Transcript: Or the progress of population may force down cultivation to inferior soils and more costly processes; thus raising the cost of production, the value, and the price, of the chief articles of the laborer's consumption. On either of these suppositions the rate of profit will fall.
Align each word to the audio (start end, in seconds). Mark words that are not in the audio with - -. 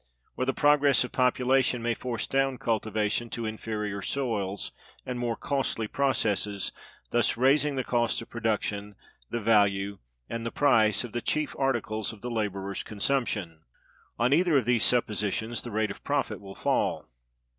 Or 0.35 0.45
the 0.45 0.51
progress 0.51 1.03
of 1.03 1.11
population 1.11 1.83
may 1.83 1.93
force 1.93 2.25
down 2.25 2.57
cultivation 2.57 3.29
to 3.29 3.45
inferior 3.45 4.01
soils 4.01 4.71
and 5.05 5.19
more 5.19 5.35
costly 5.35 5.87
processes; 5.87 6.71
thus 7.11 7.37
raising 7.37 7.75
the 7.75 7.83
cost 7.83 8.19
of 8.19 8.27
production, 8.27 8.95
the 9.29 9.39
value, 9.39 9.99
and 10.27 10.43
the 10.43 10.49
price, 10.49 11.03
of 11.03 11.11
the 11.11 11.21
chief 11.21 11.55
articles 11.55 12.13
of 12.13 12.21
the 12.21 12.31
laborer's 12.31 12.81
consumption. 12.81 13.59
On 14.17 14.33
either 14.33 14.57
of 14.57 14.65
these 14.65 14.83
suppositions 14.83 15.61
the 15.61 15.69
rate 15.69 15.91
of 15.91 16.03
profit 16.03 16.41
will 16.41 16.55
fall. 16.55 17.07